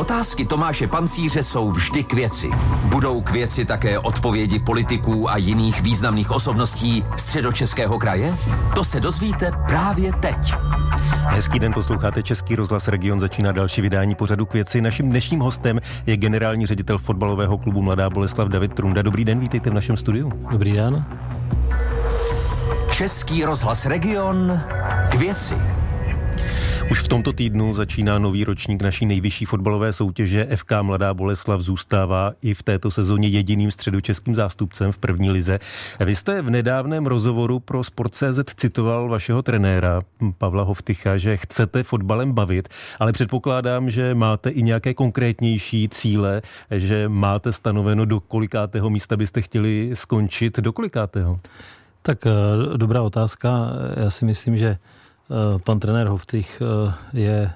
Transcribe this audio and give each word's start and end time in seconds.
Otázky 0.00 0.44
Tomáše 0.44 0.86
Pancíře 0.86 1.42
jsou 1.42 1.70
vždy 1.70 2.04
k 2.04 2.12
věci. 2.12 2.50
Budou 2.84 3.20
k 3.20 3.30
věci 3.30 3.64
také 3.64 3.98
odpovědi 3.98 4.58
politiků 4.58 5.30
a 5.30 5.36
jiných 5.36 5.80
významných 5.80 6.30
osobností 6.30 7.04
středočeského 7.16 7.98
kraje? 7.98 8.34
To 8.74 8.84
se 8.84 9.00
dozvíte 9.00 9.52
právě 9.66 10.12
teď. 10.12 10.54
Hezký 11.08 11.58
den, 11.58 11.72
posloucháte 11.72 12.22
Český 12.22 12.56
rozhlas 12.56 12.88
Region, 12.88 13.20
začíná 13.20 13.52
další 13.52 13.80
vydání 13.80 14.14
pořadu 14.14 14.46
k 14.46 14.54
věci. 14.54 14.80
Naším 14.80 15.10
dnešním 15.10 15.40
hostem 15.40 15.80
je 16.06 16.16
generální 16.16 16.66
ředitel 16.66 16.98
fotbalového 16.98 17.58
klubu 17.58 17.82
Mladá 17.82 18.10
Boleslav 18.10 18.48
David 18.48 18.74
Trunda. 18.74 19.02
Dobrý 19.02 19.24
den, 19.24 19.40
vítejte 19.40 19.70
v 19.70 19.74
našem 19.74 19.96
studiu. 19.96 20.32
Dobrý 20.50 20.72
den. 20.72 21.04
Český 22.90 23.44
rozhlas 23.44 23.86
Region 23.86 24.60
k 25.10 25.14
věci. 25.14 25.79
Už 26.90 27.00
v 27.00 27.08
tomto 27.08 27.32
týdnu 27.32 27.74
začíná 27.74 28.18
nový 28.18 28.44
ročník 28.44 28.82
naší 28.82 29.06
nejvyšší 29.06 29.44
fotbalové 29.44 29.92
soutěže. 29.92 30.48
FK 30.56 30.72
Mladá 30.82 31.14
Boleslav 31.14 31.60
zůstává 31.60 32.32
i 32.42 32.54
v 32.54 32.62
této 32.62 32.90
sezóně 32.90 33.28
jediným 33.28 33.70
středočeským 33.70 34.34
zástupcem 34.34 34.92
v 34.92 34.98
první 34.98 35.30
lize. 35.30 35.58
Vy 36.00 36.14
jste 36.14 36.42
v 36.42 36.50
nedávném 36.50 37.06
rozhovoru 37.06 37.60
pro 37.60 37.84
Sport.cz 37.84 38.54
citoval 38.56 39.08
vašeho 39.08 39.42
trenéra 39.42 40.02
Pavla 40.38 40.62
Hovtycha, 40.62 41.18
že 41.18 41.36
chcete 41.36 41.82
fotbalem 41.82 42.32
bavit, 42.32 42.68
ale 42.98 43.12
předpokládám, 43.12 43.90
že 43.90 44.14
máte 44.14 44.50
i 44.50 44.62
nějaké 44.62 44.94
konkrétnější 44.94 45.88
cíle, 45.88 46.42
že 46.70 47.08
máte 47.08 47.52
stanoveno, 47.52 48.04
do 48.04 48.20
kolikátého 48.20 48.90
místa 48.90 49.16
byste 49.16 49.42
chtěli 49.42 49.90
skončit, 49.94 50.58
do 50.58 50.72
kolikátého? 50.72 51.40
Tak 52.02 52.26
eh, 52.26 52.30
dobrá 52.76 53.02
otázka. 53.02 53.68
Já 53.96 54.10
si 54.10 54.24
myslím, 54.24 54.58
že 54.58 54.78
pan 55.64 55.80
trenér 55.80 56.06
Hoftych 56.06 56.62
eh, 56.62 56.94
je 57.12 57.50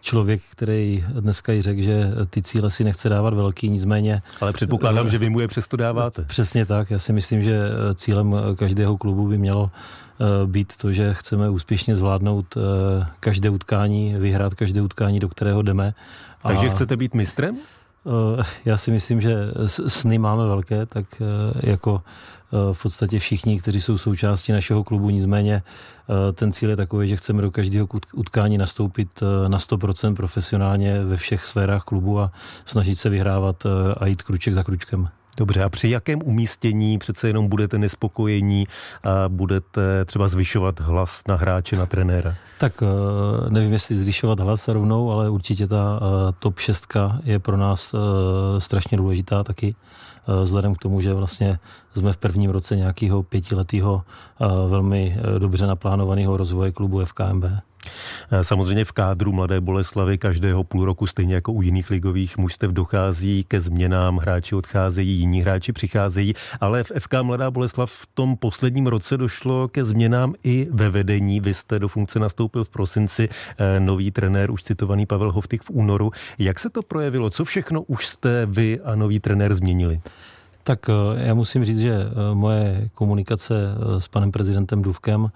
člověk, 0.00 0.42
který 0.50 1.04
dneska 1.20 1.52
i 1.52 1.62
řekl, 1.62 1.82
že 1.82 2.10
ty 2.30 2.42
cíle 2.42 2.70
si 2.70 2.84
nechce 2.84 3.08
dávat 3.08 3.34
velký, 3.34 3.68
nicméně... 3.70 4.22
Ale 4.40 4.52
předpokládám, 4.52 5.08
že 5.08 5.18
vy 5.18 5.30
mu 5.30 5.40
je 5.40 5.48
přesto 5.48 5.76
dáváte. 5.76 6.22
Přesně 6.22 6.66
tak. 6.66 6.90
Já 6.90 6.98
si 6.98 7.12
myslím, 7.12 7.42
že 7.42 7.60
cílem 7.94 8.34
každého 8.56 8.98
klubu 8.98 9.28
by 9.28 9.38
mělo 9.38 9.70
být 10.46 10.76
to, 10.76 10.92
že 10.92 11.14
chceme 11.14 11.50
úspěšně 11.50 11.96
zvládnout 11.96 12.56
každé 13.20 13.50
utkání, 13.50 14.14
vyhrát 14.18 14.54
každé 14.54 14.82
utkání, 14.82 15.20
do 15.20 15.28
kterého 15.28 15.62
jdeme. 15.62 15.94
Takže 16.42 16.66
a... 16.66 16.70
chcete 16.70 16.96
být 16.96 17.14
mistrem? 17.14 17.58
Já 18.64 18.76
si 18.76 18.90
myslím, 18.90 19.20
že 19.20 19.36
sny 19.66 20.18
máme 20.18 20.46
velké, 20.46 20.86
tak 20.86 21.22
jako 21.62 22.02
Eh, 22.52 22.74
v 22.74 22.82
podstatě 22.82 23.18
všichni, 23.18 23.60
kteří 23.60 23.80
jsou 23.80 23.98
součástí 23.98 24.52
našeho 24.52 24.84
klubu. 24.84 25.10
Nicméně 25.10 25.62
eh, 25.62 26.32
ten 26.32 26.52
cíl 26.52 26.70
je 26.70 26.76
takový, 26.76 27.08
že 27.08 27.16
chceme 27.16 27.42
do 27.42 27.50
každého 27.50 27.88
utkání 28.12 28.58
nastoupit 28.58 29.08
eh, 29.22 29.48
na 29.48 29.58
100% 29.58 30.14
profesionálně 30.16 31.04
ve 31.04 31.16
všech 31.16 31.46
sférách 31.46 31.84
klubu 31.84 32.20
a 32.20 32.32
snažit 32.66 32.96
se 32.96 33.10
vyhrávat 33.10 33.66
a 33.96 34.06
jít 34.06 34.22
kruček 34.22 34.54
za 34.54 34.62
kručkem. 34.62 35.08
Dobře, 35.36 35.62
a 35.62 35.68
při 35.68 35.88
jakém 35.88 36.20
umístění 36.24 36.98
přece 36.98 37.28
jenom 37.28 37.48
budete 37.48 37.78
nespokojení 37.78 38.66
a 39.04 39.28
budete 39.28 40.04
třeba 40.04 40.28
zvyšovat 40.28 40.80
hlas 40.80 41.22
na 41.28 41.36
hráče, 41.36 41.76
na 41.76 41.86
trenéra? 41.86 42.34
Tak 42.58 42.82
nevím, 43.48 43.72
jestli 43.72 43.96
zvyšovat 43.96 44.40
hlas 44.40 44.68
rovnou, 44.68 45.12
ale 45.12 45.30
určitě 45.30 45.66
ta 45.66 46.00
top 46.38 46.58
6 46.58 46.86
je 47.24 47.38
pro 47.38 47.56
nás 47.56 47.94
strašně 48.58 48.96
důležitá 48.96 49.44
taky. 49.44 49.74
Eh, 50.28 50.44
vzhledem 50.44 50.74
k 50.74 50.78
tomu, 50.78 51.00
že 51.00 51.14
vlastně 51.14 51.58
jsme 51.96 52.12
v 52.12 52.16
prvním 52.16 52.50
roce 52.50 52.76
nějakého 52.76 53.22
pětiletého 53.22 54.02
eh, 54.40 54.46
velmi 54.68 55.16
eh, 55.18 55.38
dobře 55.38 55.66
naplánovaného 55.66 56.36
rozvoje 56.36 56.72
klubu 56.72 57.04
FKMB. 57.04 57.44
Samozřejmě 58.42 58.84
v 58.84 58.92
kádru 58.92 59.32
Mladé 59.32 59.60
Boleslavy 59.60 60.18
každého 60.18 60.64
půl 60.64 60.84
roku, 60.84 61.06
stejně 61.06 61.34
jako 61.34 61.52
u 61.52 61.62
jiných 61.62 61.90
ligových 61.90 62.38
mužstev, 62.38 62.70
dochází 62.70 63.44
ke 63.48 63.60
změnám, 63.60 64.16
hráči 64.16 64.54
odcházejí, 64.54 65.18
jiní 65.18 65.42
hráči 65.42 65.72
přicházejí, 65.72 66.34
ale 66.60 66.84
v 66.84 66.92
FK 66.98 67.14
Mladá 67.22 67.50
Boleslav 67.50 67.90
v 67.90 68.06
tom 68.14 68.36
posledním 68.36 68.86
roce 68.86 69.16
došlo 69.16 69.68
ke 69.68 69.84
změnám 69.84 70.34
i 70.42 70.68
ve 70.70 70.90
vedení. 70.90 71.40
Vy 71.40 71.54
jste 71.54 71.78
do 71.78 71.88
funkce 71.88 72.18
nastoupil 72.18 72.64
v 72.64 72.68
prosinci, 72.68 73.28
nový 73.78 74.10
trenér, 74.10 74.50
už 74.50 74.62
citovaný 74.62 75.06
Pavel 75.06 75.32
Hovtik 75.32 75.62
v 75.62 75.70
únoru. 75.70 76.10
Jak 76.38 76.58
se 76.58 76.70
to 76.70 76.82
projevilo? 76.82 77.30
Co 77.30 77.44
všechno 77.44 77.82
už 77.82 78.06
jste 78.06 78.46
vy 78.46 78.80
a 78.84 78.94
nový 78.94 79.20
trenér 79.20 79.54
změnili? 79.54 80.00
Tak 80.64 80.88
eh, 80.88 81.26
já 81.26 81.34
musím 81.34 81.64
říct, 81.64 81.78
že 81.78 81.94
eh, 81.94 82.34
moje 82.34 82.90
komunikace 82.94 83.54
eh, 83.54 84.00
s 84.00 84.08
panem 84.08 84.32
prezidentem 84.32 84.82
Duvkem 84.82 85.30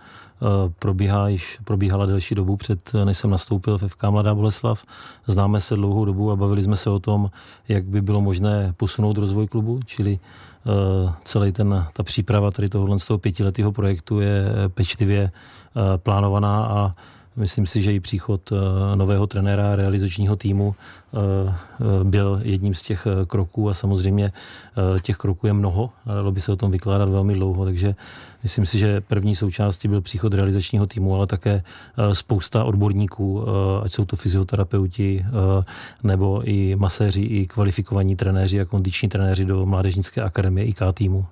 probíhá 0.78 1.28
již, 1.28 1.58
probíhala 1.64 2.06
delší 2.06 2.34
dobu 2.34 2.56
před, 2.56 2.92
než 3.04 3.18
jsem 3.18 3.30
nastoupil 3.30 3.78
v 3.78 3.88
FK 3.88 4.02
Mladá 4.10 4.34
Boleslav. 4.34 4.84
Známe 5.26 5.60
se 5.60 5.74
dlouhou 5.74 6.04
dobu 6.04 6.30
a 6.30 6.36
bavili 6.36 6.62
jsme 6.62 6.76
se 6.76 6.90
o 6.90 6.98
tom, 6.98 7.30
jak 7.68 7.84
by 7.84 8.02
bylo 8.02 8.20
možné 8.20 8.74
posunout 8.76 9.18
rozvoj 9.18 9.46
klubu, 9.46 9.80
čili 9.86 10.18
celý 11.24 11.52
ten, 11.52 11.86
ta 11.92 12.02
příprava 12.02 12.50
tady 12.50 12.68
tohohle 12.68 12.98
z 12.98 13.06
toho 13.06 13.18
pětiletého 13.18 13.72
projektu 13.72 14.20
je 14.20 14.44
pečlivě 14.68 15.30
plánovaná 15.96 16.66
a 16.66 16.94
Myslím 17.36 17.66
si, 17.66 17.82
že 17.82 17.92
i 17.92 18.00
příchod 18.00 18.52
nového 18.94 19.26
trenéra 19.26 19.76
realizačního 19.76 20.36
týmu 20.36 20.74
Eh, 20.74 21.03
byl 22.02 22.40
jedním 22.42 22.74
z 22.74 22.82
těch 22.82 23.06
eh, 23.06 23.26
kroků 23.26 23.70
a 23.70 23.74
samozřejmě 23.74 24.32
eh, 24.96 25.00
těch 25.00 25.16
kroků 25.16 25.46
je 25.46 25.52
mnoho, 25.52 25.90
dalo 26.06 26.32
by 26.32 26.40
se 26.40 26.52
o 26.52 26.56
tom 26.56 26.70
vykládat 26.70 27.08
velmi 27.08 27.34
dlouho, 27.34 27.64
takže 27.64 27.94
myslím 28.42 28.66
si, 28.66 28.78
že 28.78 29.00
první 29.00 29.36
součástí 29.36 29.88
byl 29.88 30.00
příchod 30.00 30.34
realizačního 30.34 30.86
týmu, 30.86 31.14
ale 31.14 31.26
také 31.26 31.62
spousta 32.12 32.64
odborníků, 32.64 33.44
ať 33.82 33.92
jsou 33.92 34.04
to 34.04 34.16
fyzioterapeuti 34.16 35.24
nebo 36.02 36.42
i 36.44 36.76
maséři, 36.76 37.22
i 37.22 37.46
kvalifikovaní 37.46 38.16
trenéři 38.16 38.60
a 38.60 38.64
kondiční 38.64 39.08
trenéři 39.08 39.44
do 39.44 39.66
Mládežnické 39.66 40.22
akademie 40.22 40.66
IK 40.66 40.78
týmu. 40.94 41.26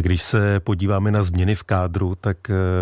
Když 0.00 0.22
se 0.22 0.60
podíváme 0.60 1.10
na 1.10 1.22
změny 1.22 1.54
v 1.54 1.62
kádru, 1.62 2.14
tak 2.20 2.36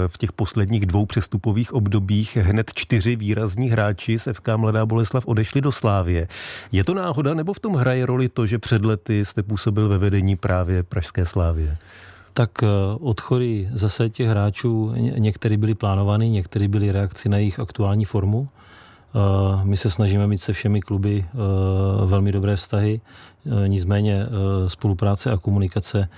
v 0.06 0.18
těch 0.18 0.32
posledních 0.32 0.86
dvou 0.86 1.06
přestupových 1.06 1.72
obdobích 1.72 2.36
hned 2.36 2.70
čtyři 2.74 3.16
výrazní 3.16 3.70
hráči 3.70 4.18
z 4.18 4.28
FK 4.32 4.48
Mladá 4.56 4.86
Boleslav 4.86 5.26
odešli 5.26 5.60
do 5.60 5.72
Je 6.72 6.84
to 6.84 6.94
náhoda, 6.94 7.34
nebo 7.34 7.52
v 7.52 7.60
tom 7.60 7.74
hraje 7.74 8.06
roli 8.06 8.28
to, 8.28 8.46
že 8.46 8.58
před 8.58 8.84
lety 8.84 9.24
jste 9.24 9.42
působil 9.42 9.88
ve 9.88 9.98
vedení 9.98 10.36
právě 10.36 10.82
Pražské 10.82 11.26
slávě? 11.26 11.76
Tak 12.34 12.62
eh, 12.62 12.66
odchody 13.00 13.68
zase 13.72 14.08
těch 14.08 14.28
hráčů, 14.28 14.92
některý 14.96 15.56
byly 15.56 15.74
plánovány, 15.74 16.28
některý 16.28 16.68
byly 16.68 16.92
reakci 16.92 17.28
na 17.28 17.38
jejich 17.38 17.60
aktuální 17.60 18.04
formu. 18.04 18.48
Eh, 18.48 19.64
my 19.64 19.76
se 19.76 19.90
snažíme 19.90 20.26
mít 20.26 20.38
se 20.38 20.52
všemi 20.52 20.80
kluby 20.80 21.26
eh, 21.26 21.36
velmi 22.06 22.32
dobré 22.32 22.56
vztahy, 22.56 23.00
nicméně 23.66 24.26
spolupráce 24.66 25.30
a 25.30 25.36
komunikace 25.36 26.08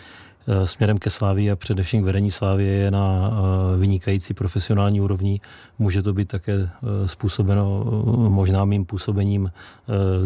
směrem 0.64 0.98
ke 0.98 1.10
Slávii 1.10 1.50
a 1.50 1.56
především 1.56 2.02
k 2.02 2.04
vedení 2.04 2.30
Slávy 2.30 2.64
je 2.64 2.90
na 2.90 3.30
vynikající 3.78 4.34
profesionální 4.34 5.00
úrovni. 5.00 5.40
Může 5.78 6.02
to 6.02 6.12
být 6.12 6.28
také 6.28 6.68
způsobeno 7.06 7.84
možná 8.28 8.64
mým 8.64 8.84
působením 8.84 9.52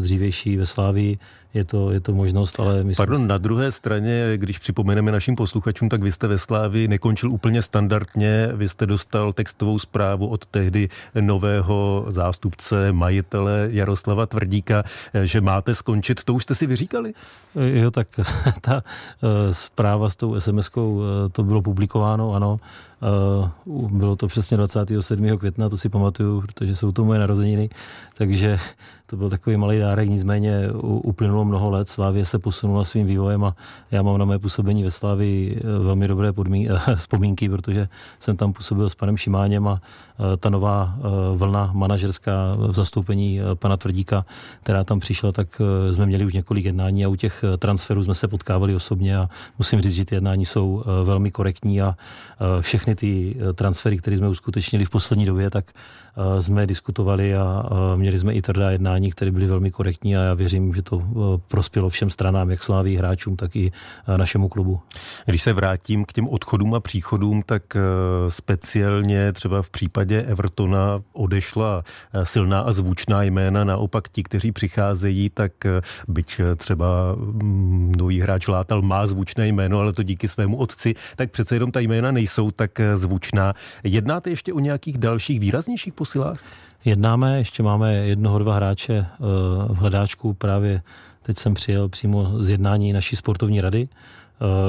dřívější 0.01 0.57
ve 0.57 0.67
Slávii, 0.67 1.19
je 1.55 1.65
to, 1.65 1.93
je 1.93 2.01
to 2.01 2.15
možnost, 2.15 2.61
ale 2.61 2.85
myslím... 2.85 3.07
Pardon, 3.07 3.27
na 3.27 3.39
druhé 3.39 3.73
straně, 3.73 4.33
když 4.37 4.59
připomeneme 4.59 5.13
našim 5.13 5.37
posluchačům, 5.37 5.89
tak 5.89 6.03
vy 6.03 6.13
jste 6.13 6.27
ve 6.27 6.39
Slávi 6.39 6.89
nekončil 6.89 7.31
úplně 7.31 7.63
standardně, 7.63 8.51
vy 8.53 8.69
jste 8.69 8.87
dostal 8.87 9.33
textovou 9.33 9.79
zprávu 9.79 10.27
od 10.27 10.47
tehdy 10.47 10.89
nového 11.21 12.07
zástupce, 12.09 12.93
majitele 12.93 13.69
Jaroslava 13.71 14.27
Tvrdíka, 14.27 14.83
že 15.23 15.41
máte 15.41 15.75
skončit, 15.75 16.25
to 16.25 16.35
už 16.35 16.43
jste 16.43 16.55
si 16.55 16.67
vyříkali? 16.67 17.13
Jo, 17.55 17.91
tak 17.91 18.09
ta 18.61 18.83
eh, 19.23 19.55
zpráva 19.55 20.11
s 20.11 20.17
tou 20.17 20.35
SMS-kou, 20.35 21.03
eh, 21.03 21.29
to 21.29 21.43
bylo 21.43 21.63
publikováno, 21.63 22.35
ano, 22.35 22.61
Eh, 22.94 22.94
bylo 23.91 24.17
to 24.17 24.27
přesně 24.27 24.57
27. 24.57 25.39
května, 25.39 25.69
to 25.69 25.79
si 25.79 25.89
pamatuju, 25.89 26.41
protože 26.41 26.77
jsou 26.77 26.93
to 26.93 27.05
moje 27.05 27.19
narozeniny, 27.21 27.71
takže 28.17 28.59
to 29.07 29.17
byl 29.17 29.31
takový 29.31 29.57
malý 29.57 29.79
dárek, 29.79 30.09
nicméně 30.09 30.71
uplynulo 30.83 31.45
mnoho 31.45 31.71
let, 31.71 31.89
Slávě 31.89 32.25
se 32.25 32.39
posunula 32.39 32.85
svým 32.85 33.07
vývojem 33.07 33.45
a 33.45 33.57
já 33.91 34.03
mám 34.03 34.19
na 34.19 34.25
mé 34.25 34.39
působení 34.39 34.85
ve 34.85 34.91
Slávii 34.91 35.57
eh, 35.59 35.79
velmi 35.79 36.09
dobré 36.09 36.33
podmín, 36.33 36.73
vzpomínky, 36.97 37.49
protože 37.49 37.89
jsem 38.21 38.37
tam 38.37 38.53
působil 38.53 38.89
s 38.89 38.95
panem 38.95 39.17
Šimáněm 39.17 39.69
a 39.69 39.81
eh, 39.83 40.37
ta 40.37 40.51
nová 40.51 40.99
vlna 41.35 41.71
manažerská 41.75 42.33
v 42.59 42.75
zastoupení 42.75 43.41
pana 43.55 43.77
Tvrdíka, 43.77 44.25
která 44.63 44.85
tam 44.85 45.01
přišla, 45.01 45.33
tak 45.33 45.61
jsme 45.93 46.07
měli 46.07 46.25
už 46.25 46.33
několik 46.33 46.65
jednání 46.65 47.05
a 47.05 47.09
u 47.09 47.17
těch 47.17 47.45
transferů 47.59 48.05
jsme 48.05 48.15
se 48.15 48.29
potkávali 48.29 48.75
osobně 48.75 49.19
a 49.19 49.29
musím 49.59 49.81
říct, 49.81 49.95
že 49.95 50.05
ty 50.05 50.15
jednání 50.15 50.47
jsou 50.47 50.85
velmi 51.05 51.31
korektní 51.31 51.83
a 51.83 51.97
všechny 52.61 52.94
všechny 52.95 53.35
ty 53.35 53.37
transfery, 53.55 53.99
které 53.99 54.17
jsme 54.19 54.29
uskutečnili 54.29 54.85
v 54.85 54.91
poslední 54.91 55.27
době, 55.27 55.51
tak 55.51 55.73
jsme 56.41 56.67
diskutovali 56.67 57.35
a 57.35 57.71
měli 57.97 58.19
jsme 58.19 58.33
i 58.33 58.43
tvrdá 58.43 58.71
jednání, 58.71 59.11
které 59.11 59.31
byly 59.31 59.47
velmi 59.47 59.71
korektní 59.71 60.17
a 60.17 60.23
já 60.23 60.35
věřím, 60.35 60.75
že 60.75 60.83
to 60.83 61.03
prospělo 61.49 61.89
všem 61.89 62.11
stranám, 62.11 62.51
jak 62.51 62.63
sláví 62.63 62.97
hráčům, 62.97 63.37
tak 63.37 63.57
i 63.57 63.73
našemu 64.17 64.49
klubu. 64.49 64.81
Když 65.27 65.43
se 65.43 65.53
vrátím 65.53 66.05
k 66.05 66.13
těm 66.13 66.29
odchodům 66.29 66.75
a 66.75 66.81
příchodům, 66.81 67.43
tak 67.47 67.63
speciálně 68.29 69.33
třeba 69.33 69.63
v 69.63 69.71
případě 69.71 70.23
Evertona 70.23 71.03
odešla 71.13 71.85
silná 72.23 72.61
a 72.61 72.73
zvučná 72.73 73.23
jména, 73.23 73.65
naopak 73.65 74.09
ti, 74.09 74.23
kteří 74.23 74.53
přicházejí, 74.53 75.31
tak 75.31 75.53
byť 76.09 76.41
třeba 76.57 77.15
mm, 77.15 77.93
nový 77.99 78.21
hráč 78.21 78.49
Látal 78.49 78.83
má 78.83 79.07
zvučné 79.07 79.49
jméno, 79.49 79.81
ale 79.81 79.93
to 79.93 80.03
díky 80.03 80.29
svému 80.29 80.57
otci, 80.57 80.95
tak 81.17 81.31
přece 81.31 81.57
jenom 81.57 81.73
ta 81.73 81.81
jména 81.81 82.11
nejsou 82.11 82.51
tak 82.51 82.81
zvučná. 82.95 83.55
Jednáte 83.85 84.31
ještě 84.31 84.53
o 84.53 84.59
nějakých 84.59 84.99
dalších 84.99 85.41
výraznějších 85.41 85.93
posilách? 86.05 86.39
Jednáme, 86.85 87.39
ještě 87.39 87.63
máme 87.63 87.95
jednoho, 87.95 88.39
dva 88.39 88.55
hráče 88.55 88.95
eh, 88.95 89.07
v 89.69 89.77
hledáčku. 89.77 90.35
Právě 90.35 90.83
teď 91.23 91.39
jsem 91.39 91.55
přijel 91.55 91.89
přímo 91.89 92.43
z 92.43 92.49
jednání 92.49 92.93
naší 92.93 93.17
sportovní 93.17 93.61
rady, 93.61 93.89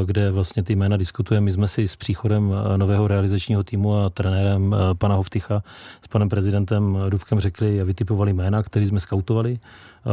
kde 0.05 0.31
vlastně 0.31 0.63
ty 0.63 0.75
jména 0.75 0.97
diskutujeme. 0.97 1.45
My 1.45 1.51
jsme 1.51 1.67
si 1.67 1.87
s 1.87 1.95
příchodem 1.95 2.53
eh, 2.53 2.77
nového 2.77 3.07
realizačního 3.07 3.63
týmu 3.63 3.97
a 3.97 4.09
trenérem 4.09 4.75
pana 4.97 5.15
Hovtycha 5.15 5.63
s 6.01 6.07
panem 6.07 6.29
prezidentem 6.29 6.97
Duvkem 7.09 7.39
řekli 7.39 7.81
a 7.81 7.83
vytipovali 7.83 8.33
jména, 8.33 8.63
který 8.63 8.87
jsme 8.87 8.99
skautovali. 8.99 9.59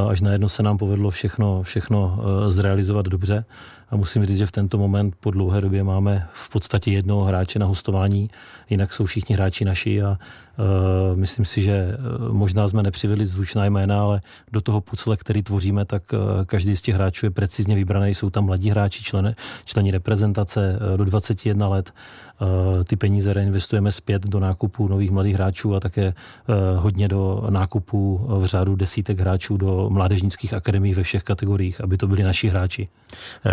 Až 0.09 0.21
najednou 0.21 0.49
se 0.49 0.63
nám 0.63 0.79
povedlo 0.79 1.11
všechno, 1.11 1.63
všechno 1.63 2.19
zrealizovat 2.49 3.07
dobře. 3.07 3.45
A 3.93 3.97
musím 3.97 4.25
říct, 4.25 4.39
že 4.39 4.47
v 4.47 4.53
tento 4.53 4.79
moment 4.79 5.15
po 5.21 5.31
dlouhé 5.31 5.61
době 5.61 5.85
máme 5.85 6.29
v 6.33 6.51
podstatě 6.51 6.91
jednoho 6.91 7.25
hráče 7.25 7.59
na 7.59 7.67
hostování, 7.67 8.31
jinak 8.71 8.93
jsou 8.93 9.07
všichni 9.07 9.35
hráči 9.35 9.65
naši 9.65 10.03
a 10.03 10.11
uh, 10.11 11.19
myslím 11.19 11.45
si, 11.45 11.63
že 11.63 11.97
možná 12.31 12.69
jsme 12.69 12.83
nepřivedli 12.83 13.27
zvučná 13.27 13.65
jména, 13.65 14.01
ale 14.01 14.21
do 14.53 14.61
toho 14.61 14.81
pucle, 14.81 15.17
který 15.17 15.43
tvoříme, 15.43 15.85
tak 15.85 16.03
uh, 16.13 16.19
každý 16.45 16.77
z 16.77 16.83
těch 16.83 16.95
hráčů 16.95 17.27
je 17.27 17.31
precizně 17.31 17.75
vybraný. 17.75 18.15
Jsou 18.15 18.31
tam 18.31 18.45
mladí 18.45 18.71
hráči, 18.71 19.05
členy, 19.05 19.35
členi 19.65 19.91
reprezentace 19.91 20.79
uh, 20.91 20.97
do 20.97 21.05
21 21.05 21.69
let. 21.69 21.93
Uh, 22.41 22.85
ty 22.85 22.97
peníze 22.97 23.33
reinvestujeme 23.33 23.93
zpět 23.93 24.23
do 24.23 24.41
nákupu 24.41 24.89
nových 24.89 25.11
mladých 25.11 25.35
hráčů 25.35 25.75
a 25.75 25.81
také 25.81 26.07
uh, 26.07 26.55
hodně 26.83 27.09
do 27.09 27.47
nákupu 27.51 28.27
v 28.29 28.45
řádu 28.45 28.77
desítek 28.77 29.21
hráčů 29.21 29.57
do 29.57 29.91
mládežnických 29.91 30.55
akademií 30.55 30.95
ve 30.95 31.03
všech 31.03 31.23
kategoriích, 31.23 31.81
aby 31.81 31.97
to 31.97 32.07
byli 32.07 32.23
naši 32.23 32.49
hráči. 32.49 32.89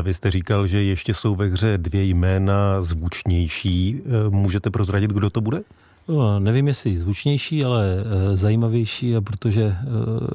Vy 0.02 0.14
jste 0.14 0.32
říkal, 0.32 0.68
že 0.68 0.84
ještě 0.84 1.14
jsou 1.14 1.36
ve 1.36 1.46
hře 1.46 1.78
dvě 1.78 2.04
jména 2.04 2.82
zvučnější. 2.82 4.02
Můžete 4.30 4.70
prozradit, 4.70 5.12
kdo 5.12 5.30
to 5.30 5.42
bude? 5.42 5.62
No, 6.08 6.40
nevím, 6.40 6.68
jestli 6.68 6.98
zvučnější, 6.98 7.66
ale 7.66 7.86
zajímavější 8.34 9.16
a 9.16 9.22
protože 9.22 9.76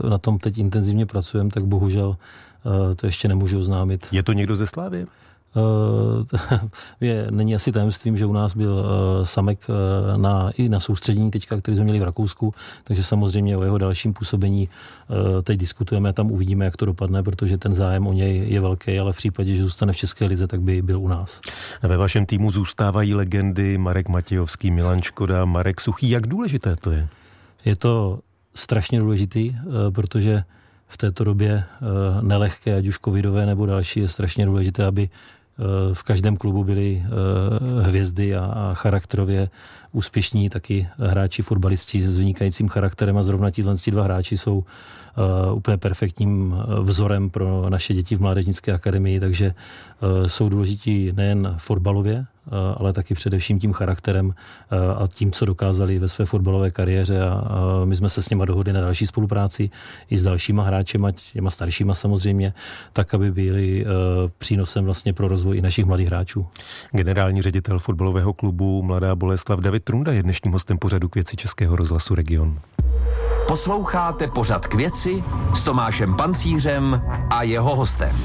na 0.09 0.19
tom 0.19 0.39
teď 0.39 0.59
intenzivně 0.59 1.07
pracujeme, 1.07 1.51
tak 1.51 1.65
bohužel 1.65 2.17
to 2.97 3.07
ještě 3.07 3.29
nemůžu 3.29 3.61
oznámit. 3.61 4.07
Je 4.13 4.23
to 4.23 4.33
někdo 4.33 4.57
ze 4.57 4.67
Slávy? 4.67 5.07
Eh, 5.57 6.61
je, 7.07 7.27
není 7.31 7.55
asi 7.55 7.73
tajemstvím, 7.73 8.17
že 8.17 8.27
u 8.27 8.33
nás 8.33 8.57
byl 8.57 8.73
uh, 8.73 9.25
Samek 9.25 9.59
uh, 9.69 10.21
na, 10.21 10.51
i 10.57 10.69
na 10.69 10.81
soustředění 10.81 11.31
teďka, 11.31 11.61
který 11.61 11.77
jsme 11.77 11.85
měli 11.85 12.01
v 12.01 12.03
Rakousku, 12.03 12.55
takže 12.85 13.05
samozřejmě 13.05 13.57
o 13.57 13.63
jeho 13.63 13.79
dalším 13.79 14.13
působení 14.13 14.69
teď 15.43 15.59
diskutujeme, 15.59 16.13
tam 16.13 16.31
uvidíme, 16.31 16.65
jak 16.65 16.77
to 16.77 16.87
dopadne, 16.87 17.23
protože 17.23 17.59
ten 17.59 17.75
zájem 17.75 18.07
o 18.07 18.13
něj 18.13 18.45
je 18.49 18.61
velký, 18.61 18.99
ale 18.99 19.13
v 19.13 19.17
případě, 19.17 19.57
že 19.57 19.63
zůstane 19.63 19.93
v 19.93 19.97
České 19.97 20.27
lize, 20.27 20.47
tak 20.47 20.61
by 20.61 20.83
byl 20.83 21.01
u 21.01 21.09
nás. 21.09 21.41
Ve 21.83 21.97
vašem 21.97 22.27
týmu 22.27 22.51
zůstávají 22.51 23.15
legendy 23.15 23.79
Marek 23.79 24.09
Matějovský, 24.09 24.71
Milan 24.71 25.03
Škoda, 25.03 25.45
Marek 25.45 25.81
Suchý. 25.81 26.11
Jak 26.11 26.27
důležité 26.27 26.77
to 26.77 26.91
je? 26.91 27.09
Je 27.65 27.77
to 27.77 28.19
strašně 28.55 28.99
důležitý, 28.99 29.57
protože 29.95 30.45
v 30.89 30.97
této 30.97 31.25
době 31.25 31.65
nelehké, 32.21 32.77
ať 32.77 32.87
už 32.87 32.99
covidové 33.05 33.47
nebo 33.47 33.67
další, 33.67 34.01
je 34.01 34.09
strašně 34.09 34.47
důležité, 34.47 34.85
aby 34.85 35.11
v 35.95 36.03
každém 36.03 36.37
klubu 36.37 36.65
byly 36.65 37.03
eh, 37.05 37.83
hvězdy 37.83 38.37
a 38.37 38.71
charakterově 38.75 39.51
úspěšní 39.93 40.51
taky 40.51 40.89
hráči, 40.99 41.43
fotbalisti 41.43 42.07
s 42.07 42.19
vynikajícím 42.19 42.69
charakterem 42.69 43.19
a 43.19 43.23
zrovna 43.23 43.51
tihle 43.51 43.75
dva 43.91 44.05
hráči 44.05 44.39
jsou 44.39 44.65
úplně 45.53 45.77
perfektním 45.77 46.55
eh, 46.57 46.81
vzorem 46.81 47.31
pro 47.31 47.67
naše 47.69 47.95
děti 47.95 48.17
v 48.17 48.21
Mládežnické 48.21 48.73
akademii, 48.73 49.21
takže 49.21 49.55
jsou 50.27 50.49
důležití 50.49 51.13
nejen 51.13 51.55
fotbalově, 51.59 52.27
Eh, 52.47 52.75
ale 52.77 52.93
taky 52.93 53.15
především 53.15 53.61
tím 53.61 53.73
charakterem 53.73 54.35
eh, 54.71 54.77
a 54.95 55.07
tím, 55.07 55.33
co 55.33 55.45
dokázali 55.45 55.99
ve 55.99 56.09
své 56.09 56.27
fotbalové 56.27 56.71
kariéře 56.71 57.21
a 57.21 57.45
my 57.85 57.97
jsme 57.97 58.09
se 58.09 58.23
s 58.23 58.31
nimi 58.31 58.47
dohodli 58.47 58.73
na 58.73 58.81
další 58.81 59.07
spolupráci 59.07 59.71
i 60.11 60.19
s 60.19 60.23
dalšíma 60.23 60.63
hráčema, 60.63 61.13
těma 61.33 61.51
staršíma 61.51 61.95
samozřejmě, 61.95 62.55
tak, 62.93 63.15
aby 63.15 63.33
byli 63.33 63.85
eh, 63.87 63.89
přínosem 64.39 64.85
vlastně 64.85 65.13
pro 65.13 65.29
rozvoj 65.29 65.59
i 65.59 65.63
našich 65.63 65.85
mladých 65.85 66.07
hráčů. 66.07 66.47
Generální 66.93 67.43
ředitel 67.43 67.79
fotbalového 67.79 68.33
klubu 68.33 68.83
Mladá 68.83 69.15
Boleslav 69.15 69.61
David 69.61 69.85
Trunda 69.85 70.13
je 70.13 70.23
dnešním 70.23 70.53
hostem 70.53 70.79
pořadu 70.79 71.09
k 71.09 71.15
věci 71.15 71.37
Českého 71.37 71.77
rozhlasu 71.77 72.15
Region. 72.15 72.61
Posloucháte 73.49 74.29
pořad 74.29 74.67
k 74.67 74.75
věci 74.75 75.25
s 75.55 75.63
Tomášem 75.63 76.17
Pancířem 76.17 77.03
a 77.31 77.43
jeho 77.43 77.77
hostem. 77.77 78.17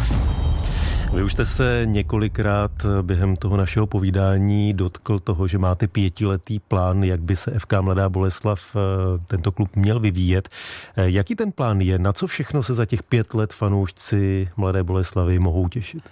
Vy 1.13 1.23
už 1.23 1.31
jste 1.31 1.45
se 1.45 1.81
několikrát 1.85 2.71
během 3.01 3.35
toho 3.35 3.57
našeho 3.57 3.87
povídání 3.87 4.73
dotkl 4.73 5.19
toho, 5.19 5.47
že 5.47 5.57
máte 5.57 5.87
pětiletý 5.87 6.59
plán, 6.59 7.03
jak 7.03 7.21
by 7.21 7.35
se 7.35 7.59
FK 7.59 7.73
Mladá 7.81 8.09
Boleslav 8.09 8.75
eh, 8.75 8.79
tento 9.27 9.51
klub 9.51 9.75
měl 9.75 9.99
vyvíjet. 9.99 10.49
Eh, 10.97 11.09
jaký 11.09 11.35
ten 11.35 11.51
plán 11.51 11.81
je? 11.81 11.99
Na 11.99 12.13
co 12.13 12.27
všechno 12.27 12.63
se 12.63 12.75
za 12.75 12.85
těch 12.85 13.03
pět 13.03 13.33
let 13.33 13.53
fanoušci 13.53 14.49
Mladé 14.57 14.83
Boleslavy 14.83 15.39
mohou 15.39 15.69
těšit? 15.69 16.03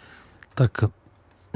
Tak 0.56 0.71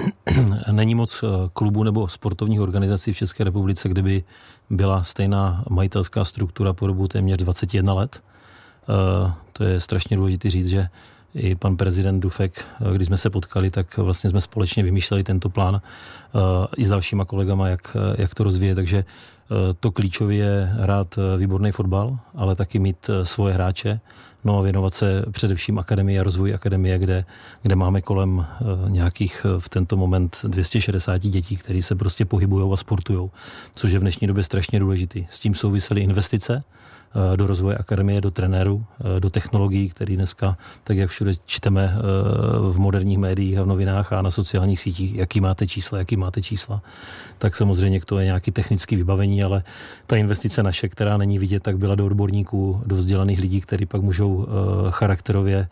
není 0.72 0.96
moc 0.96 1.24
eh, 1.24 1.28
klubů 1.54 1.84
nebo 1.84 2.08
sportovních 2.08 2.62
organizací 2.62 3.14
v 3.14 3.18
České 3.18 3.44
republice, 3.44 3.90
kde 3.90 4.02
by 4.02 4.24
byla 4.70 5.04
stejná 5.04 5.64
majitelská 5.70 6.26
struktura 6.26 6.74
po 6.74 6.88
dobu 6.88 7.08
téměř 7.08 7.38
21 7.38 7.94
let. 7.94 8.22
To 9.54 9.64
je 9.64 9.80
strašně 9.80 10.18
důležité 10.18 10.50
říct, 10.50 10.68
že 10.68 10.88
i 11.36 11.56
pan 11.56 11.78
prezident 11.78 12.20
Dufek, 12.20 12.66
když 12.94 13.08
jsme 13.08 13.18
se 13.18 13.30
potkali, 13.30 13.72
tak 13.72 13.98
vlastně 13.98 14.30
jsme 14.30 14.42
společně 14.42 14.84
vymýšleli 14.84 15.24
tento 15.24 15.50
plán 15.50 15.82
eh, 15.82 16.40
i 16.78 16.86
s 16.86 16.90
dalšíma 16.90 17.26
kolegama, 17.26 17.68
jak, 17.68 17.98
jak 18.18 18.36
to 18.36 18.44
rozvíjet. 18.44 18.76
Takže 18.76 18.98
eh, 18.98 19.54
to 19.80 19.92
klíčové 19.92 20.36
je 20.36 20.70
hrát 20.74 21.18
eh, 21.18 21.38
výborný 21.38 21.72
fotbal, 21.72 22.20
ale 22.36 22.56
taky 22.56 22.80
mít 22.80 23.10
svoje 23.24 23.54
hráče, 23.54 24.00
no 24.44 24.60
a 24.60 24.62
věnovat 24.62 24.94
se 24.94 25.26
především 25.32 25.80
akademii 25.80 26.20
a 26.20 26.24
rozvoji 26.24 26.54
akademie, 26.54 27.00
kde, 27.00 27.26
kde 27.62 27.76
máme 27.76 28.02
kolem 28.02 28.46
nějakých 28.88 29.46
v 29.60 29.70
tento 29.70 29.98
moment 29.98 30.38
260 30.44 31.18
dětí, 31.22 31.58
které 31.58 31.82
se 31.82 31.96
prostě 31.96 32.26
pohybují 32.26 32.74
a 32.74 32.76
sportují, 32.76 33.30
což 33.76 33.92
je 33.92 34.00
v 34.00 34.02
dnešní 34.02 34.28
době 34.28 34.44
strašně 34.44 34.80
důležitý. 34.80 35.28
S 35.32 35.40
tím 35.40 35.56
souvisely 35.56 36.02
investice, 36.02 36.64
Eh, 36.64 37.01
do 37.36 37.48
rozvoje 37.48 37.78
akademie, 37.78 38.22
do 38.22 38.32
trenérů, 38.32 38.86
eh, 39.00 39.20
do 39.20 39.30
technologií, 39.30 39.90
které 39.90 40.16
dneska, 40.16 40.58
tak 40.84 40.98
jak 40.98 41.10
všude 41.10 41.34
čteme 41.46 41.94
eh, 41.96 42.02
v 42.72 42.80
moderních 42.80 43.18
médiích 43.18 43.58
a 43.58 43.64
v 43.64 43.66
novinách 43.66 44.14
a 44.14 44.22
na 44.22 44.32
sociálních 44.32 44.80
sítích, 44.80 45.16
jaký 45.16 45.42
máte 45.42 45.68
čísla, 45.68 45.98
jaký 45.98 46.18
máte 46.18 46.42
čísla, 46.42 46.82
tak 47.38 47.56
samozřejmě 47.56 48.02
to 48.06 48.20
je 48.20 48.26
nějaký 48.26 48.52
technický 48.52 48.96
vybavení, 48.96 49.44
ale 49.44 49.64
ta 50.08 50.16
investice 50.16 50.64
naše, 50.64 50.90
která 50.90 51.18
není 51.18 51.40
vidět, 51.40 51.64
tak 51.64 51.78
byla 51.78 51.96
do 51.96 52.06
odborníků, 52.06 52.84
do 52.86 52.96
vzdělaných 52.96 53.40
lidí, 53.40 53.62
kteří 53.62 53.86
pak 53.86 54.02
můžou 54.02 54.48
charakterově 54.90 55.68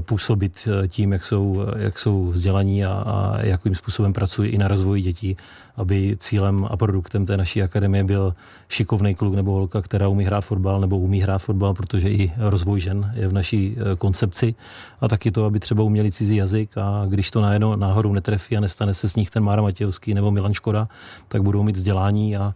působit 0.00 0.68
tím, 0.88 1.12
jak 1.12 1.24
jsou, 1.24 1.66
jak 1.76 1.98
jsou 1.98 2.26
vzdělaní 2.26 2.84
a, 2.84 2.92
a 2.92 3.44
jakým 3.44 3.74
způsobem 3.74 4.12
pracují 4.12 4.50
i 4.50 4.58
na 4.58 4.68
rozvoji 4.68 5.02
dětí 5.02 5.36
aby 5.76 6.16
cílem 6.20 6.66
a 6.70 6.76
produktem 6.76 7.26
té 7.26 7.36
naší 7.36 7.62
akademie 7.62 8.04
byl 8.04 8.34
šikovný 8.68 9.14
kluk 9.14 9.34
nebo 9.34 9.52
holka, 9.52 9.82
která 9.82 10.08
umí 10.08 10.24
hrát 10.24 10.40
fotbal 10.40 10.80
nebo 10.80 10.98
umí 10.98 11.20
hrát 11.20 11.38
fotbal, 11.38 11.74
protože 11.74 12.10
i 12.10 12.32
rozvoj 12.36 12.80
žen 12.80 13.12
je 13.14 13.28
v 13.28 13.32
naší 13.32 13.76
eh, 13.76 13.96
koncepci. 13.96 14.54
A 15.00 15.08
taky 15.08 15.30
to, 15.30 15.44
aby 15.44 15.60
třeba 15.60 15.82
uměli 15.82 16.12
cizí 16.12 16.36
jazyk 16.36 16.78
a 16.78 17.06
když 17.08 17.30
to 17.30 17.40
najednou 17.40 17.76
náhodou 17.76 18.12
netrefí 18.12 18.56
a 18.56 18.60
nestane 18.60 18.94
se 18.94 19.08
z 19.08 19.16
nich 19.16 19.30
ten 19.30 19.44
Mára 19.44 19.62
Matějovský 19.62 20.14
nebo 20.14 20.30
Milan 20.30 20.54
Škoda, 20.54 20.88
tak 21.28 21.42
budou 21.42 21.62
mít 21.62 21.76
vzdělání 21.76 22.36
a, 22.36 22.40
a 22.40 22.54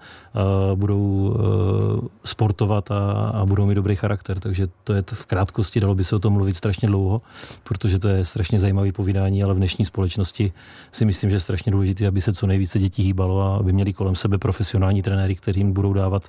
budou 0.75 1.37
eh, 1.37 2.09
sportovat 2.25 2.91
a, 2.91 3.13
a 3.35 3.47
budou 3.47 3.67
mít 3.67 3.75
dobrý 3.75 3.97
charakter. 3.97 4.41
Takže 4.41 4.69
to 4.85 4.93
je 4.93 5.03
v 5.13 5.27
krátkosti, 5.27 5.81
dalo 5.81 5.95
by 5.95 6.05
se 6.05 6.17
o 6.17 6.19
tom 6.19 6.33
mluvit 6.33 6.57
strašně 6.57 6.89
dlouho, 6.89 7.20
protože 7.65 7.99
to 7.99 8.09
je 8.09 8.25
strašně 8.25 8.61
zajímavý 8.61 8.93
povídání, 8.93 9.43
ale 9.43 9.55
v 9.55 9.57
dnešní 9.57 9.85
společnosti 9.85 10.53
si 10.93 11.05
myslím, 11.05 11.31
že 11.31 11.37
je 11.37 11.41
strašně 11.41 11.73
důležité, 11.73 12.07
aby 12.07 12.21
se 12.21 12.33
co 12.33 12.47
nejvíce 12.47 12.79
dětí 12.79 13.03
hýbalo 13.03 13.41
a 13.41 13.57
aby 13.57 13.73
měli 13.73 13.93
kolem 13.93 14.17
sebe 14.17 14.39
profesionální 14.39 15.03
trenéry, 15.03 15.35
kterým 15.35 15.73
budou 15.73 15.93
dávat 15.93 16.23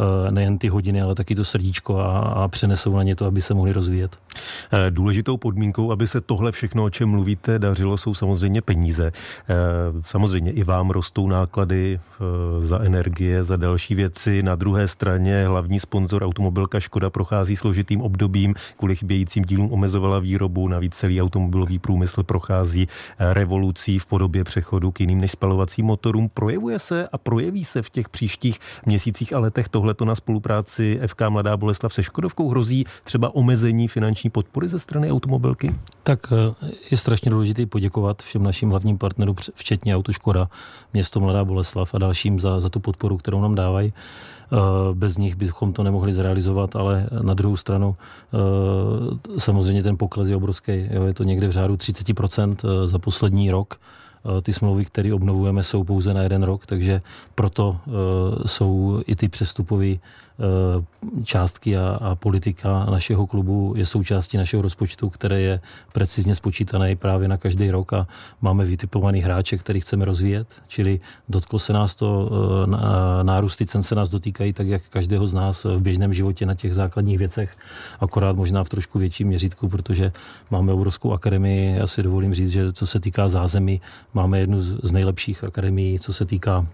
Eh, 0.00 0.30
nejen 0.30 0.58
ty 0.58 0.68
hodiny, 0.68 1.02
ale 1.02 1.14
taky 1.14 1.34
to 1.34 1.44
srdíčko 1.44 1.98
a, 1.98 2.18
a 2.18 2.48
přenesou 2.48 2.96
na 2.96 3.02
ně 3.02 3.16
to, 3.16 3.26
aby 3.26 3.42
se 3.42 3.54
mohli 3.54 3.72
rozvíjet. 3.72 4.16
Eh, 4.72 4.90
důležitou 4.90 5.36
podmínkou, 5.36 5.92
aby 5.92 6.06
se 6.06 6.20
tohle 6.20 6.52
všechno, 6.52 6.84
o 6.84 6.90
čem 6.90 7.08
mluvíte, 7.08 7.58
dařilo, 7.58 7.96
jsou 7.96 8.14
samozřejmě 8.14 8.62
peníze. 8.62 9.12
Eh, 9.48 9.54
samozřejmě 10.06 10.52
i 10.52 10.64
vám 10.64 10.90
rostou 10.90 11.28
náklady 11.28 12.00
za 12.62 12.78
energie, 12.80 13.44
za 13.44 13.56
další 13.56 13.94
věci. 13.94 14.42
Na 14.42 14.54
druhé 14.54 14.88
straně 14.88 15.46
hlavní 15.46 15.80
sponzor 15.80 16.22
automobilka 16.22 16.80
Škoda 16.80 17.10
prochází 17.10 17.56
složitým 17.56 18.00
obdobím, 18.00 18.54
kvůli 18.76 18.96
chybějícím 18.96 19.44
dílům 19.44 19.72
omezovala 19.72 20.18
výrobu, 20.18 20.29
navíc 20.68 20.94
celý 20.94 21.22
automobilový 21.22 21.78
průmysl 21.78 22.22
prochází 22.22 22.88
revolucí 23.18 23.98
v 23.98 24.06
podobě 24.06 24.44
přechodu 24.44 24.90
k 24.90 25.00
jiným 25.00 25.20
než 25.20 25.30
spalovacím 25.30 25.86
motorům. 25.86 26.30
Projevuje 26.34 26.78
se 26.78 27.08
a 27.12 27.18
projeví 27.18 27.64
se 27.64 27.82
v 27.82 27.90
těch 27.90 28.08
příštích 28.08 28.58
měsících 28.86 29.32
a 29.32 29.38
letech 29.38 29.68
tohle 29.68 29.90
tohleto 29.90 30.04
na 30.04 30.14
spolupráci 30.14 31.00
FK 31.06 31.20
Mladá 31.28 31.56
Boleslav 31.56 31.94
se 31.94 32.02
Škodovkou 32.02 32.48
hrozí 32.48 32.86
třeba 33.04 33.34
omezení 33.34 33.88
finanční 33.88 34.30
podpory 34.30 34.68
ze 34.68 34.78
strany 34.78 35.10
automobilky? 35.10 35.74
Tak 36.02 36.32
eh, 36.32 36.66
je 36.90 36.96
strašně 36.96 37.30
důležité 37.30 37.66
poděkovat 37.66 38.22
všem 38.22 38.42
našim 38.42 38.70
hlavním 38.70 38.98
partnerům, 38.98 39.36
včetně 39.54 39.96
Autoškoda, 39.96 40.48
město 40.92 41.20
Mladá 41.20 41.44
Boleslav 41.44 41.94
a 41.94 41.98
dalším 41.98 42.40
za, 42.40 42.60
za 42.60 42.68
tu 42.68 42.80
podporu, 42.80 43.16
kterou 43.16 43.40
nám 43.40 43.54
dávají. 43.54 43.92
Eh, 44.52 44.94
bez 44.94 45.16
nich 45.16 45.34
bychom 45.34 45.72
to 45.72 45.82
nemohli 45.82 46.12
zrealizovat, 46.12 46.76
ale 46.76 47.06
na 47.22 47.34
druhou 47.34 47.56
stranu 47.56 47.96
eh, 47.96 49.40
samozřejmě 49.40 49.82
ten 49.82 49.96
pokles 50.20 50.30
je 50.30 50.36
obrovský. 50.36 50.72
Je 51.06 51.14
to 51.14 51.24
někde 51.24 51.48
v 51.48 51.52
řádu 51.52 51.74
30% 51.74 52.56
za 52.86 52.98
poslední 52.98 53.50
rok 53.50 53.74
Eh, 53.74 54.09
ty 54.42 54.52
smlouvy, 54.52 54.84
které 54.84 55.14
obnovujeme, 55.14 55.62
jsou 55.62 55.84
pouze 55.84 56.14
na 56.14 56.22
jeden 56.22 56.42
rok, 56.42 56.66
takže 56.66 57.02
proto 57.34 57.76
eh, 57.76 58.48
jsou 58.48 59.02
i 59.06 59.16
ty 59.16 59.28
přestupové 59.28 59.96
Eh, 60.40 60.84
částky 61.24 61.76
a, 61.76 61.98
a 62.00 62.14
politika 62.14 62.84
našeho 62.90 63.26
klubu 63.26 63.74
je 63.76 63.86
součástí 63.86 64.36
našeho 64.36 64.62
rozpočtu, 64.62 65.10
které 65.10 65.40
je 65.40 65.60
precizně 65.92 66.34
spočítané 66.34 66.96
právě 66.96 67.28
na 67.28 67.36
každý 67.36 67.70
rok 67.70 67.92
a 67.92 68.06
máme 68.40 68.64
vytipovaný 68.64 69.20
hráče, 69.20 69.58
který 69.58 69.80
chceme 69.80 70.04
rozvíjet, 70.04 70.48
čili 70.68 71.00
dotklo 71.28 71.58
se 71.58 71.72
nás 71.72 71.94
to, 71.94 72.30
eh, 72.72 73.24
nárůsty 73.24 73.66
cen 73.66 73.82
se 73.82 73.94
nás 73.94 74.08
dotýkají 74.08 74.52
tak, 74.52 74.66
jak 74.66 74.82
každého 74.90 75.26
z 75.26 75.34
nás 75.34 75.64
v 75.64 75.80
běžném 75.80 76.14
životě 76.14 76.46
na 76.46 76.54
těch 76.54 76.74
základních 76.74 77.18
věcech, 77.18 77.56
akorát 78.00 78.36
možná 78.36 78.64
v 78.64 78.68
trošku 78.68 78.98
větším 78.98 79.28
měřítku, 79.28 79.68
protože 79.68 80.12
máme 80.50 80.72
obrovskou 80.72 81.12
akademii, 81.12 81.76
já 81.76 81.86
si 81.86 82.02
dovolím 82.02 82.34
říct, 82.34 82.50
že 82.50 82.72
co 82.72 82.86
se 82.86 83.00
týká 83.00 83.28
zázemí, 83.28 83.80
máme 84.14 84.38
jednu 84.38 84.62
z 84.62 84.92
nejlepších 84.92 85.44
akademií, 85.44 85.98
co 85.98 86.12
se 86.12 86.24
týká 86.24 86.58
uh, 86.58 86.66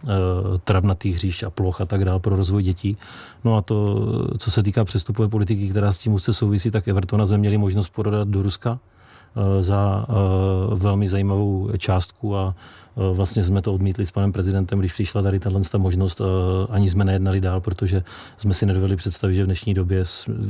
travnatých 0.65 1.15
hříšť 1.17 1.43
a 1.43 1.51
ploch 1.51 1.81
a 1.81 1.87
tak 1.87 2.05
dále 2.05 2.21
pro 2.21 2.37
rozvoj 2.37 2.63
dětí. 2.63 2.97
No 3.45 3.57
a 3.57 3.63
to, 3.63 4.07
co 4.39 4.51
se 4.51 4.63
týká 4.63 4.85
přestupové 4.85 5.29
politiky, 5.29 5.69
která 5.69 5.93
s 5.93 5.99
tím 5.99 6.13
úzce 6.13 6.35
souvisí, 6.35 6.71
tak 6.71 6.89
Evertona 6.89 7.27
jsme 7.27 7.39
měli 7.39 7.59
možnost 7.59 7.89
prodat 7.89 8.29
do 8.29 8.43
Ruska 8.43 8.79
eh, 9.37 9.63
za 9.63 10.07
eh, 10.09 10.15
velmi 10.75 11.09
zajímavou 11.09 11.71
částku 11.79 12.37
a 12.37 12.55
Eh, 12.55 12.86
vlastně 12.97 13.45
jsme 13.45 13.63
to 13.63 13.75
odmítli 13.75 14.07
s 14.07 14.11
panem 14.11 14.33
prezidentem, 14.33 14.79
když 14.79 14.93
přišla 14.93 15.23
tady 15.23 15.39
tato 15.39 15.79
možnost, 15.79 16.21
eh, 16.21 16.25
ani 16.71 16.91
jsme 16.91 17.05
nejednali 17.05 17.41
dál, 17.41 17.61
protože 17.61 18.05
jsme 18.39 18.55
si 18.55 18.67
nedovedli 18.67 18.97
představit, 18.97 19.35
že 19.35 19.43
v 19.43 19.47
dnešní 19.47 19.75
době 19.75 20.05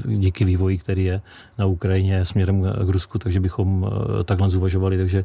díky 0.05 0.45
vývoji, 0.45 0.79
který 0.79 1.05
je 1.05 1.21
na 1.59 1.67
Ukrajině 1.67 2.25
směrem 2.25 2.63
k 2.63 2.89
Rusku, 2.89 3.19
takže 3.19 3.41
bychom 3.41 3.87
eh, 3.87 4.25
takhle 4.25 4.51
zuvažovali, 4.51 4.97
takže 4.97 5.25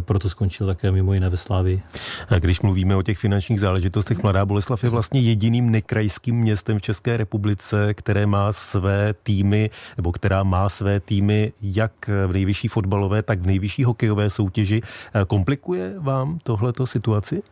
proto 0.00 0.30
skončil 0.30 0.66
také 0.66 0.90
mimo 0.90 1.14
jiné 1.14 1.28
ve 1.28 1.36
Slávii. 1.36 1.82
A 2.28 2.38
když 2.38 2.60
mluvíme 2.60 2.96
o 2.96 3.02
těch 3.02 3.18
finančních 3.18 3.60
záležitostech, 3.60 4.22
Mladá 4.22 4.46
Boleslav 4.46 4.84
je 4.84 4.90
vlastně 4.90 5.20
jediným 5.20 5.70
nekrajským 5.70 6.36
městem 6.36 6.78
v 6.78 6.82
České 6.82 7.16
republice, 7.16 7.94
které 7.94 8.26
má 8.26 8.52
své 8.52 9.14
týmy, 9.22 9.70
nebo 9.96 10.12
která 10.12 10.42
má 10.42 10.68
své 10.68 11.00
týmy 11.00 11.52
jak 11.62 12.10
v 12.26 12.32
nejvyšší 12.32 12.68
fotbalové, 12.68 13.22
tak 13.22 13.40
v 13.40 13.46
nejvyšší 13.46 13.84
hokejové 13.84 14.30
soutěži. 14.30 14.82
Komplikuje 15.26 15.94
vám 15.98 16.23
vám 16.24 16.38
tohleto 16.42 16.86
situaci? 16.86 17.42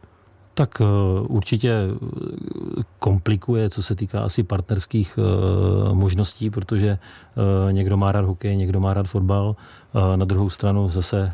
Tak 0.54 0.80
eh, 0.80 0.84
určitě 1.28 1.72
eh, 1.72 2.82
komplikuje, 2.98 3.70
co 3.70 3.82
se 3.82 3.94
týká 3.94 4.20
asi 4.20 4.42
partnerských 4.42 5.18
eh, 5.18 5.94
možností, 5.94 6.50
protože 6.50 6.98
někdo 7.70 7.96
má 7.96 8.12
rád 8.12 8.24
hokej, 8.24 8.56
někdo 8.56 8.80
má 8.80 8.94
rád 8.94 9.06
fotbal. 9.06 9.56
Na 10.16 10.24
druhou 10.24 10.50
stranu 10.50 10.90
zase, 10.90 11.32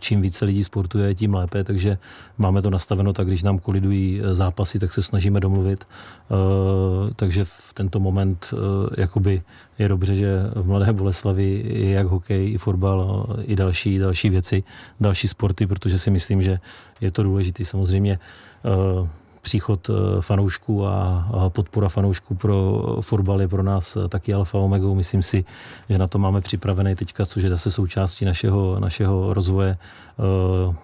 čím 0.00 0.20
více 0.20 0.44
lidí 0.44 0.64
sportuje, 0.64 1.14
tím 1.14 1.34
lépe, 1.34 1.64
takže 1.64 1.98
máme 2.38 2.62
to 2.62 2.70
nastaveno 2.70 3.12
tak, 3.12 3.26
když 3.26 3.42
nám 3.42 3.58
kolidují 3.58 4.22
zápasy, 4.32 4.78
tak 4.78 4.92
se 4.92 5.02
snažíme 5.02 5.40
domluvit. 5.40 5.86
Takže 7.16 7.44
v 7.44 7.72
tento 7.74 8.00
moment 8.00 8.54
jakoby 8.96 9.42
je 9.78 9.88
dobře, 9.88 10.14
že 10.14 10.50
v 10.54 10.66
Mladé 10.66 10.92
Boleslavi 10.92 11.64
je 11.66 11.90
jak 11.90 12.06
hokej, 12.06 12.52
i 12.52 12.58
fotbal, 12.58 13.26
i 13.42 13.56
další, 13.56 13.98
další 13.98 14.30
věci, 14.30 14.62
další 15.00 15.28
sporty, 15.28 15.66
protože 15.66 15.98
si 15.98 16.10
myslím, 16.10 16.42
že 16.42 16.58
je 17.00 17.10
to 17.10 17.22
důležité. 17.22 17.64
Samozřejmě 17.64 18.18
příchod 19.46 19.90
eh, 19.90 20.22
fanoušků 20.22 20.86
a 20.86 21.26
podpora 21.48 21.88
fanoušků 21.88 22.34
pro 22.34 22.82
fotbal 23.00 23.40
je 23.40 23.48
pro 23.48 23.62
nás 23.62 23.96
eh, 23.96 24.08
taky 24.08 24.34
alfa 24.34 24.58
omegou. 24.58 24.94
Myslím 24.94 25.22
si, 25.22 25.44
že 25.88 25.98
na 25.98 26.06
to 26.06 26.18
máme 26.18 26.40
připravené 26.40 26.96
teďka, 26.96 27.26
což 27.26 27.42
je 27.42 27.50
zase 27.50 27.70
součástí 27.70 28.24
našeho, 28.24 28.80
našeho 28.80 29.34
rozvoje. 29.34 29.78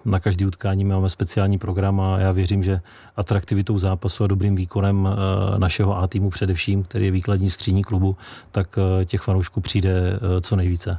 Na 0.05 0.19
každý 0.19 0.45
utkání 0.45 0.85
máme 0.85 1.09
speciální 1.09 1.57
program 1.57 1.99
a 1.99 2.19
já 2.19 2.31
věřím, 2.31 2.63
že 2.63 2.81
atraktivitou 3.17 3.77
zápasu 3.77 4.23
a 4.23 4.27
dobrým 4.27 4.55
výkonem 4.55 5.09
našeho 5.57 5.97
A 5.97 6.07
týmu 6.07 6.29
především, 6.29 6.83
který 6.83 7.05
je 7.05 7.11
výkladní 7.11 7.49
skříní 7.49 7.83
klubu, 7.83 8.17
tak 8.51 8.79
těch 9.05 9.21
fanoušků 9.21 9.61
přijde 9.61 10.19
co 10.41 10.55
nejvíce. 10.55 10.97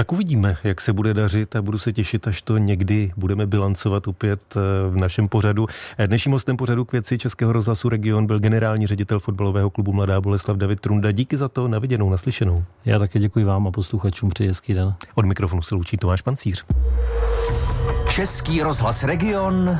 Tak 0.00 0.12
uvidíme, 0.12 0.56
jak 0.64 0.80
se 0.80 0.92
bude 0.92 1.14
dařit 1.14 1.56
a 1.56 1.62
budu 1.62 1.78
se 1.78 1.92
těšit, 1.92 2.28
až 2.28 2.42
to 2.42 2.58
někdy 2.58 3.12
budeme 3.16 3.46
bilancovat 3.46 4.08
opět 4.08 4.40
eh, 4.56 4.60
v 4.90 4.96
našem 4.96 5.28
pořadu. 5.28 5.66
Eh, 5.98 6.06
dnešním 6.06 6.32
hostem 6.32 6.56
pořadu 6.56 6.84
k 6.84 6.92
věci 6.92 7.18
Českého 7.18 7.52
rozhlasu 7.52 7.88
Region 7.88 8.26
byl 8.26 8.38
generální 8.38 8.86
ředitel 8.86 9.20
fotbalového 9.20 9.70
klubu 9.70 9.92
Mladá 9.92 10.20
Boleslav 10.20 10.56
David 10.56 10.80
Trunda. 10.80 11.12
Díky 11.12 11.36
za 11.36 11.48
to, 11.48 11.68
naviděnou, 11.68 12.10
naslyšenou. 12.10 12.64
Já 12.84 12.98
také 12.98 13.18
děkuji 13.18 13.44
vám 13.44 13.66
a 13.66 13.70
posluchačům 13.70 14.30
přeji 14.30 14.48
hezký 14.48 14.74
den. 14.74 14.94
Od 15.14 15.24
mikrofonu 15.24 15.62
se 15.62 15.74
loučí 15.74 15.96
Tomáš 15.96 16.22
Pancíř. 16.22 16.64
Český 18.08 18.62
rozhlas 18.62 19.04
Region 19.04 19.78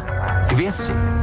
k 0.48 0.52
věci. 0.52 0.92